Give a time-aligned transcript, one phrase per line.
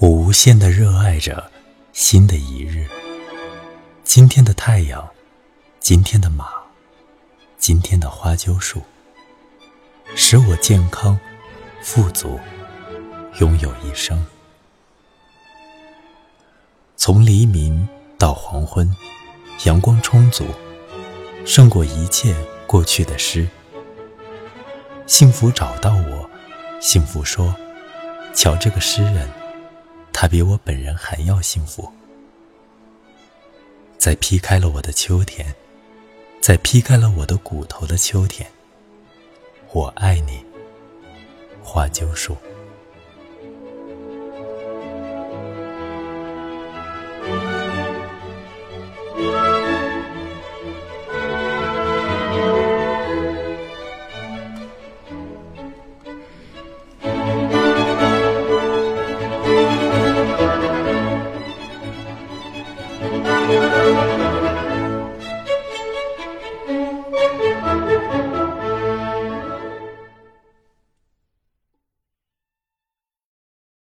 [0.00, 1.50] 我无限的热爱着
[1.92, 2.86] 新的一日。
[4.04, 5.08] 今天的太阳，
[5.80, 6.46] 今天的马，
[7.56, 8.80] 今天的花椒树，
[10.14, 11.18] 使我健康、
[11.82, 12.38] 富足，
[13.40, 14.24] 拥有一生。
[16.96, 18.94] 从黎明到黄昏，
[19.64, 20.46] 阳光充足，
[21.44, 22.36] 胜过一切
[22.68, 23.48] 过去的诗。
[25.06, 26.30] 幸福找到我，
[26.80, 27.52] 幸福说
[28.32, 29.28] ：“瞧这个诗人，
[30.20, 31.88] 他比我本人还要幸福。”
[33.96, 35.54] 在劈开了我的秋天，
[36.40, 38.50] 在劈开了我的骨头的秋天，
[39.70, 40.44] 我爱你，
[41.62, 42.36] 花椒树。